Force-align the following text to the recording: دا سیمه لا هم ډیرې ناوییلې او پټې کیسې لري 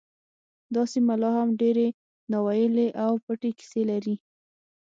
دا 0.73 0.83
سیمه 0.93 1.15
لا 1.21 1.29
هم 1.39 1.49
ډیرې 1.61 1.87
ناوییلې 2.31 2.87
او 3.03 3.11
پټې 3.25 3.51
کیسې 3.59 3.81
لري 3.91 4.15